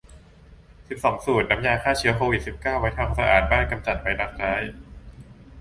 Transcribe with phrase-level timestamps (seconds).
[0.87, 4.63] สิบสอง สูตรทำน้ำยาฆ่าเชื้อโควิด สิบเก้า ไว้ทำความสะอาดบ้านกำจัดไวรัสร้าย